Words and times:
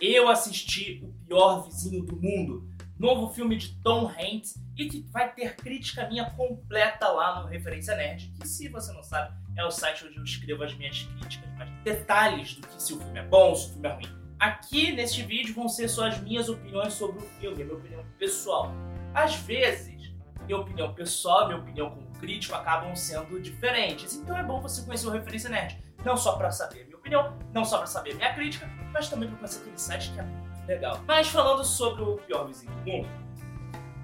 eu 0.00 0.28
assisti 0.28 1.00
O 1.02 1.08
Pior 1.26 1.64
Vizinho 1.64 2.04
do 2.04 2.16
Mundo, 2.16 2.68
novo 2.98 3.32
filme 3.32 3.56
de 3.56 3.74
Tom 3.82 4.06
Hanks 4.06 4.54
e 4.76 4.86
que 4.90 5.00
vai 5.10 5.32
ter 5.32 5.56
crítica 5.56 6.06
minha 6.06 6.28
completa 6.32 7.08
lá 7.08 7.40
no 7.40 7.48
Referência 7.48 7.96
Nerd, 7.96 8.30
que 8.38 8.46
se 8.46 8.68
você 8.68 8.92
não 8.92 9.02
sabe, 9.02 9.34
é 9.56 9.64
o 9.64 9.70
site 9.70 10.04
onde 10.06 10.18
eu 10.18 10.24
escrevo 10.24 10.64
as 10.64 10.74
minhas 10.74 11.02
críticas, 11.02 11.48
mas 11.56 11.70
detalhes 11.82 12.56
do 12.56 12.66
que 12.66 12.82
se 12.82 12.92
o 12.92 12.98
filme 12.98 13.18
é 13.18 13.22
bom, 13.22 13.54
se 13.54 13.70
o 13.70 13.72
filme 13.72 13.88
é 13.88 13.92
ruim. 13.92 14.16
Aqui 14.38 14.92
neste 14.92 15.22
vídeo 15.22 15.54
vão 15.54 15.66
ser 15.66 15.88
só 15.88 16.06
as 16.06 16.20
minhas 16.20 16.50
opiniões 16.50 16.92
sobre 16.92 17.18
o 17.18 17.26
filme, 17.40 17.62
a 17.62 17.64
minha 17.64 17.78
opinião 17.78 18.04
pessoal. 18.18 18.70
Às 19.14 19.34
vezes, 19.36 20.12
minha 20.44 20.58
opinião 20.58 20.92
pessoal, 20.92 21.46
minha 21.46 21.58
opinião 21.58 21.88
como 21.88 22.06
crítico 22.20 22.54
acabam 22.54 22.94
sendo 22.94 23.40
diferentes, 23.40 24.14
então 24.14 24.36
é 24.36 24.42
bom 24.42 24.60
você 24.60 24.84
conhecer 24.84 25.06
o 25.06 25.10
Referência 25.10 25.48
Nerd, 25.48 25.82
não 26.04 26.18
só 26.18 26.36
para 26.36 26.50
saber 26.50 26.86
opinião, 27.06 27.36
não 27.54 27.64
só 27.64 27.78
para 27.78 27.86
saber 27.86 28.12
a 28.12 28.14
minha 28.16 28.34
crítica, 28.34 28.68
mas 28.92 29.08
também 29.08 29.28
para 29.28 29.38
conhecer 29.38 29.60
aquele 29.60 29.78
site 29.78 30.12
que 30.12 30.20
é 30.20 30.22
muito 30.22 30.66
legal. 30.66 31.00
Mas 31.06 31.28
falando 31.28 31.64
sobre 31.64 32.02
o 32.02 32.16
pior 32.18 32.46
vizinho 32.46 32.72
do 32.72 32.90
mundo, 32.90 33.08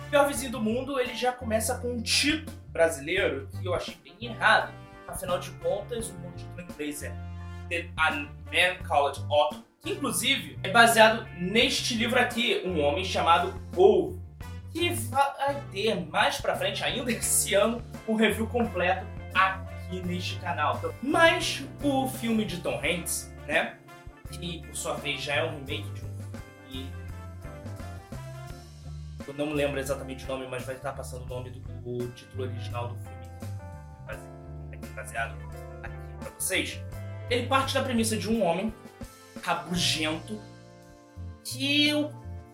o 0.00 0.10
pior 0.10 0.26
vizinho 0.26 0.52
do 0.52 0.60
mundo 0.60 0.98
ele 0.98 1.14
já 1.14 1.32
começa 1.32 1.78
com 1.78 1.92
um 1.92 2.02
título 2.02 2.56
brasileiro 2.70 3.48
que 3.60 3.66
eu 3.66 3.74
achei 3.74 3.96
bem 4.02 4.16
errado. 4.20 4.72
Afinal 5.06 5.38
de 5.38 5.50
contas, 5.52 6.10
o 6.10 6.32
título 6.36 6.60
em 6.60 6.72
inglês 6.72 7.02
é 7.02 7.14
The 7.68 7.88
Man 7.96 8.82
Called 8.86 9.20
Otto, 9.28 9.64
que 9.80 9.92
inclusive 9.92 10.58
é 10.62 10.70
baseado 10.70 11.26
neste 11.38 11.94
livro 11.94 12.18
aqui, 12.18 12.62
Um 12.64 12.80
Homem 12.80 13.04
Chamado 13.04 13.54
Wolf, 13.72 14.16
que 14.72 14.90
vai 14.90 15.62
ter 15.72 15.94
mais 16.06 16.40
pra 16.40 16.56
frente, 16.56 16.84
ainda 16.84 17.10
esse 17.10 17.54
ano, 17.54 17.82
um 18.06 18.14
review 18.14 18.46
completo 18.46 19.06
aqui 19.34 19.67
neste 19.90 20.36
canal. 20.36 20.80
Mas 21.02 21.64
o 21.82 22.08
filme 22.08 22.44
de 22.44 22.60
Tom 22.60 22.80
Hanks, 22.84 23.34
né, 23.46 23.76
que 24.30 24.66
por 24.66 24.76
sua 24.76 24.94
vez 24.94 25.20
já 25.22 25.34
é 25.36 25.44
um 25.44 25.50
remake 25.50 25.90
de 25.90 26.04
um 26.04 26.08
filme 26.08 26.18
eu 29.28 29.34
não 29.34 29.46
me 29.46 29.52
lembro 29.52 29.78
exatamente 29.78 30.24
o 30.24 30.28
nome, 30.28 30.46
mas 30.48 30.64
vai 30.64 30.74
estar 30.74 30.92
passando 30.92 31.24
o 31.24 31.28
nome 31.28 31.50
do, 31.50 31.60
do 31.60 32.08
título 32.12 32.44
original 32.44 32.88
do 32.88 32.96
filme 32.96 33.18
baseado 34.94 35.36
aqui 35.82 35.96
pra 36.18 36.30
vocês. 36.38 36.80
Ele 37.28 37.46
parte 37.46 37.74
da 37.74 37.82
premissa 37.82 38.16
de 38.16 38.28
um 38.28 38.42
homem 38.42 38.72
rabugento 39.42 40.40
que 41.44 41.90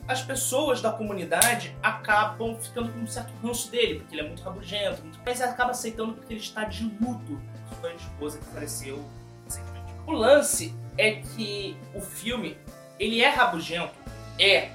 as 0.06 0.22
pessoas 0.22 0.80
da 0.80 0.92
comunidade 0.92 1.74
acabam 1.82 2.56
ficando 2.60 2.92
com 2.92 3.00
um 3.00 3.06
certo 3.06 3.32
ranço 3.42 3.70
dele, 3.70 4.00
porque 4.00 4.14
ele 4.14 4.22
é 4.22 4.26
muito 4.26 4.42
rabugento, 4.42 5.02
muito... 5.02 5.18
mas 5.24 5.40
acaba 5.40 5.70
aceitando 5.70 6.12
porque 6.14 6.32
ele 6.32 6.40
está 6.40 6.64
de 6.64 6.84
luto 7.00 7.40
sua 7.80 7.92
esposa 7.92 8.38
que 8.38 8.44
faleceu 8.46 9.04
recentemente. 9.44 9.92
O 10.06 10.12
lance 10.12 10.74
é 10.96 11.12
que 11.12 11.76
o 11.94 12.00
filme, 12.00 12.56
ele 12.98 13.20
é 13.20 13.28
rabugento, 13.28 13.94
é, 14.38 14.70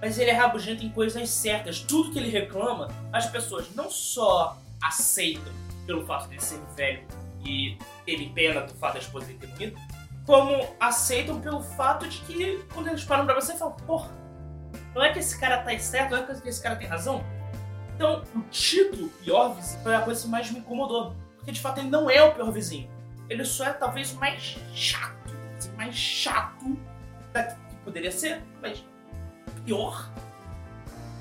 mas 0.00 0.18
ele 0.18 0.30
é 0.30 0.34
rabugento 0.34 0.84
em 0.84 0.90
coisas 0.90 1.28
certas. 1.30 1.80
Tudo 1.80 2.12
que 2.12 2.18
ele 2.18 2.28
reclama, 2.28 2.88
as 3.12 3.26
pessoas 3.26 3.72
não 3.74 3.90
só 3.90 4.58
aceitam 4.82 5.52
pelo 5.86 6.04
fato 6.06 6.28
de 6.28 6.34
ele 6.34 6.42
ser 6.42 6.60
velho 6.76 7.06
e 7.44 7.76
terem 8.04 8.32
pena 8.32 8.62
do 8.62 8.74
fato 8.74 8.94
da 8.94 8.98
esposa 9.00 9.26
dele 9.26 9.38
ter 9.38 9.46
morrido, 9.48 9.76
como 10.24 10.68
aceitam 10.78 11.40
pelo 11.40 11.62
fato 11.62 12.08
de 12.08 12.18
que 12.20 12.64
quando 12.72 12.88
eles 12.88 13.04
param 13.04 13.24
pra 13.24 13.34
você, 13.34 13.56
falam, 13.56 13.74
porra, 13.86 14.10
não 14.94 15.02
é 15.02 15.12
que 15.12 15.18
esse 15.18 15.38
cara 15.38 15.58
tá 15.58 15.76
certo, 15.78 16.10
não 16.10 16.18
é 16.18 16.22
que 16.22 16.48
esse 16.48 16.62
cara 16.62 16.76
tem 16.76 16.86
razão. 16.86 17.24
Então, 17.94 18.24
o 18.34 18.40
título 18.50 19.08
Pior 19.22 19.54
Vizinho 19.54 19.82
foi 19.82 19.94
a 19.94 20.00
coisa 20.00 20.22
que 20.22 20.28
mais 20.28 20.50
me 20.50 20.58
incomodou. 20.58 21.14
Porque 21.36 21.52
de 21.52 21.60
fato 21.60 21.80
ele 21.80 21.88
não 21.88 22.08
é 22.08 22.22
o 22.22 22.32
pior 22.32 22.50
vizinho. 22.52 22.88
Ele 23.28 23.44
só 23.44 23.66
é 23.66 23.72
talvez 23.72 24.12
o 24.12 24.16
mais 24.16 24.56
chato. 24.74 25.36
Assim, 25.58 25.72
mais 25.72 25.94
chato 25.94 26.78
que 27.32 27.76
poderia 27.84 28.12
ser, 28.12 28.42
mas 28.60 28.84
pior 29.64 30.08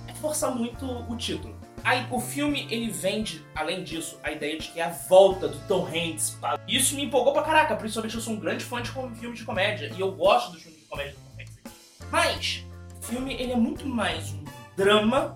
é 0.08 0.14
forçar 0.14 0.54
muito 0.54 0.86
o 0.86 1.16
título. 1.16 1.56
Aí 1.84 2.06
o 2.12 2.20
filme 2.20 2.68
ele 2.70 2.92
vende, 2.92 3.44
além 3.56 3.84
disso, 3.84 4.20
a 4.22 4.32
ideia 4.32 4.60
de 4.60 4.68
que 4.68 4.80
é 4.80 4.84
a 4.84 4.90
volta 4.90 5.48
do 5.48 5.58
Tom 5.68 5.88
Hanks. 5.88 6.38
Isso 6.68 6.96
me 6.96 7.06
empolgou 7.06 7.34
pra 7.34 7.42
caraca, 7.42 7.76
principalmente 7.76 8.16
eu 8.16 8.22
sou 8.22 8.34
um 8.34 8.40
grande 8.40 8.64
fã 8.64 8.82
de 8.82 8.92
filmes 8.92 9.40
de 9.40 9.46
comédia 9.46 9.92
e 9.96 10.00
eu 10.00 10.12
gosto 10.12 10.52
dos 10.52 10.62
filmes 10.62 10.80
de 10.82 10.86
comédia 10.86 11.14
do 11.14 11.20
Tom 11.20 11.42
Hanks. 11.42 11.58
Mas 12.12 12.66
filme 13.12 13.34
ele 13.34 13.52
é 13.52 13.58
muito 13.58 13.86
mais 13.86 14.32
um 14.32 14.42
drama, 14.78 15.34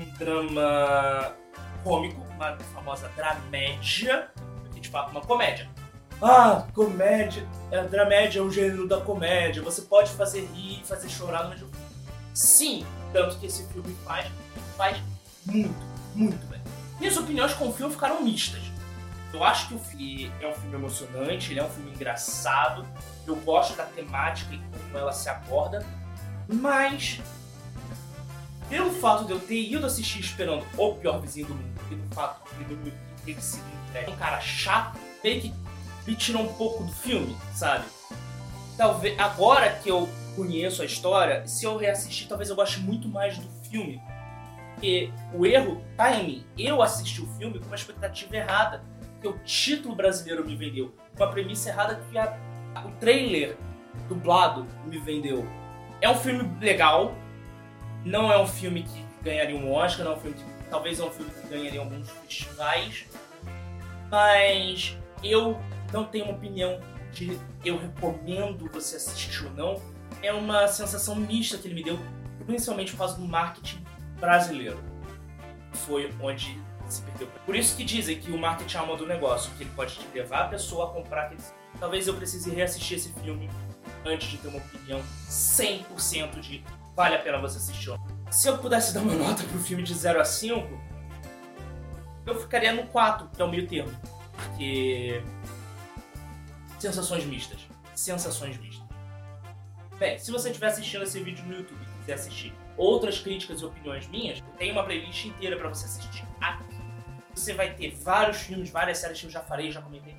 um 0.00 0.18
drama 0.18 1.36
cômico, 1.82 2.18
uma 2.34 2.56
famosa 2.72 3.10
dramédia, 3.14 4.30
do 4.64 4.70
que 4.70 4.80
de 4.80 4.88
fato 4.88 5.10
uma 5.10 5.20
comédia. 5.20 5.68
Ah, 6.22 6.66
comédia, 6.72 7.46
é, 7.70 7.82
dramédia 7.84 8.38
é 8.38 8.42
o 8.42 8.50
gênero 8.50 8.88
da 8.88 9.02
comédia, 9.02 9.62
você 9.62 9.82
pode 9.82 10.12
fazer 10.12 10.48
rir, 10.54 10.82
fazer 10.82 11.10
chorar 11.10 11.44
no 11.44 11.50
mesmo. 11.50 11.68
Sim, 12.32 12.86
tanto 13.12 13.38
que 13.38 13.44
esse 13.44 13.66
filme 13.66 13.94
faz, 14.02 14.26
faz 14.74 14.96
muito, 15.44 15.74
muito 16.14 16.46
bem. 16.46 16.62
Minhas 16.98 17.18
opiniões 17.18 17.52
com 17.52 17.68
o 17.68 17.72
filme 17.74 17.92
ficaram 17.92 18.22
mistas. 18.22 18.62
Eu 19.30 19.44
acho 19.44 19.68
que 19.68 19.74
o 19.74 19.78
filme 19.78 20.32
é 20.40 20.48
um 20.48 20.54
filme 20.54 20.76
emocionante, 20.76 21.52
ele 21.52 21.60
é 21.60 21.64
um 21.64 21.68
filme 21.68 21.90
engraçado, 21.90 22.86
eu 23.26 23.36
gosto 23.36 23.76
da 23.76 23.84
temática 23.84 24.54
e 24.54 24.58
como 24.58 24.96
ela 24.96 25.12
se 25.12 25.28
aborda, 25.28 25.84
mas 26.48 27.20
pelo 28.68 28.90
fato 28.92 29.24
de 29.24 29.32
eu 29.32 29.40
ter 29.40 29.60
ido 29.60 29.86
assistir 29.86 30.20
esperando 30.20 30.64
o 30.76 30.94
pior 30.94 31.20
vizinho 31.20 31.46
do 31.46 31.54
mundo, 31.54 31.80
e 31.90 31.94
do 31.94 32.14
fato 32.14 32.48
de 32.56 32.72
eu 32.72 32.92
ter 33.24 33.40
sido 33.40 33.64
um 34.08 34.16
cara 34.16 34.40
chato, 34.40 34.98
meio 35.22 35.40
que 35.40 35.54
me 36.06 36.16
tirou 36.16 36.42
um 36.42 36.52
pouco 36.54 36.84
do 36.84 36.92
filme, 36.92 37.36
sabe? 37.54 37.84
Talvez 38.76 39.18
agora 39.18 39.70
que 39.70 39.88
eu 39.88 40.08
conheço 40.34 40.82
a 40.82 40.84
história, 40.84 41.46
se 41.46 41.64
eu 41.64 41.76
reassistir, 41.76 42.26
talvez 42.28 42.50
eu 42.50 42.56
goste 42.56 42.80
muito 42.80 43.08
mais 43.08 43.38
do 43.38 43.48
filme 43.68 44.02
porque 44.74 45.10
o 45.32 45.46
erro 45.46 45.82
tá 45.96 46.14
em 46.14 46.26
mim. 46.26 46.46
Eu 46.58 46.82
assisti 46.82 47.22
o 47.22 47.26
filme 47.38 47.58
com 47.58 47.66
uma 47.66 47.74
expectativa 47.74 48.36
errada, 48.36 48.84
que 49.20 49.26
o 49.26 49.38
título 49.38 49.94
brasileiro 49.94 50.44
me 50.44 50.54
vendeu. 50.54 50.94
Uma 51.16 51.28
premissa 51.28 51.70
errada 51.70 52.00
que 52.10 52.18
a, 52.18 52.36
o 52.84 52.90
trailer 53.00 53.56
dublado 54.08 54.66
me 54.84 54.98
vendeu. 54.98 55.46
É 56.04 56.10
um 56.10 56.14
filme 56.14 56.46
legal, 56.60 57.14
não 58.04 58.30
é 58.30 58.38
um 58.38 58.46
filme 58.46 58.82
que 58.82 59.06
ganharia 59.22 59.56
um 59.56 59.72
Oscar, 59.72 60.04
não 60.04 60.12
é 60.12 60.16
um 60.16 60.20
filme 60.20 60.36
que, 60.36 60.44
talvez 60.68 61.00
é 61.00 61.02
um 61.02 61.10
filme 61.10 61.30
que 61.30 61.48
ganharia 61.48 61.80
alguns 61.80 62.10
festivais, 62.10 63.06
mas 64.10 64.98
eu 65.22 65.58
não 65.94 66.04
tenho 66.04 66.26
uma 66.26 66.34
opinião 66.34 66.78
de 67.10 67.40
eu 67.64 67.78
recomendo 67.78 68.70
você 68.70 68.96
assistir 68.96 69.46
ou 69.46 69.52
não. 69.52 69.82
É 70.22 70.30
uma 70.30 70.68
sensação 70.68 71.16
mista 71.16 71.56
que 71.56 71.68
ele 71.68 71.74
me 71.74 71.82
deu, 71.82 71.98
principalmente 72.44 72.90
por 72.92 72.98
causa 72.98 73.16
do 73.16 73.26
marketing 73.26 73.82
brasileiro. 74.20 74.78
Foi 75.72 76.12
onde 76.20 76.60
se 76.86 77.00
perdeu. 77.00 77.28
Por 77.46 77.56
isso 77.56 77.74
que 77.74 77.82
dizem 77.82 78.20
que 78.20 78.30
o 78.30 78.36
marketing 78.36 78.76
é 78.76 78.80
alma 78.80 78.94
do 78.98 79.06
negócio, 79.06 79.50
que 79.56 79.62
ele 79.62 79.70
pode 79.74 79.94
te 79.94 80.06
levar 80.12 80.40
a 80.40 80.48
pessoa 80.48 80.84
a 80.84 80.88
comprar 80.92 81.22
aquele. 81.22 81.40
Talvez 81.80 82.06
eu 82.06 82.12
precise 82.12 82.50
reassistir 82.50 82.98
esse 82.98 83.10
filme 83.22 83.48
antes 84.04 84.28
de 84.28 84.38
ter 84.38 84.48
uma 84.48 84.58
opinião 84.58 85.02
100% 85.28 86.40
de 86.40 86.64
vale 86.94 87.16
a 87.16 87.18
pena 87.18 87.38
você 87.38 87.58
assistir. 87.58 87.92
Se 88.30 88.48
eu 88.48 88.58
pudesse 88.58 88.92
dar 88.94 89.00
uma 89.00 89.14
nota 89.16 89.42
pro 89.44 89.58
filme 89.58 89.82
de 89.82 89.94
0 89.94 90.20
a 90.20 90.24
5, 90.24 90.68
eu 92.26 92.40
ficaria 92.40 92.72
no 92.72 92.86
4, 92.86 93.28
que 93.28 93.42
é 93.42 93.44
o 93.44 93.50
meio 93.50 93.66
termo. 93.66 93.92
Porque. 94.32 95.22
Sensações 96.78 97.24
mistas. 97.24 97.66
Sensações 97.94 98.58
mistas. 98.58 98.84
Bem, 99.98 100.18
se 100.18 100.30
você 100.30 100.48
estiver 100.48 100.66
assistindo 100.66 101.02
esse 101.02 101.20
vídeo 101.20 101.44
no 101.44 101.54
YouTube 101.54 101.80
e 101.80 101.98
quiser 102.00 102.14
assistir 102.14 102.52
outras 102.76 103.20
críticas 103.20 103.60
e 103.60 103.64
opiniões 103.64 104.08
minhas, 104.08 104.42
tem 104.58 104.72
uma 104.72 104.82
playlist 104.82 105.26
inteira 105.26 105.56
para 105.56 105.68
você 105.68 105.86
assistir 105.86 106.26
aqui. 106.40 106.74
Você 107.34 107.52
vai 107.52 107.74
ter 107.74 107.94
vários 107.94 108.38
filmes, 108.38 108.70
várias 108.70 108.98
séries 108.98 109.20
que 109.20 109.26
eu 109.26 109.30
já 109.30 109.40
falei, 109.40 109.70
já 109.70 109.80
comentei. 109.80 110.16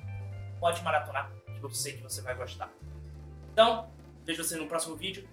Pode 0.58 0.82
maratonar, 0.82 1.30
que 1.44 1.62
eu 1.62 1.70
sei 1.70 1.94
que 1.94 2.02
você 2.02 2.22
vai 2.22 2.34
gostar. 2.34 2.70
Então, 3.56 3.88
vejo 4.26 4.44
você 4.44 4.54
no 4.54 4.68
próximo 4.68 4.96
vídeo. 4.96 5.26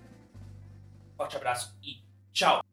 Forte 1.18 1.36
abraço 1.36 1.77
e 1.83 2.01
tchau! 2.31 2.63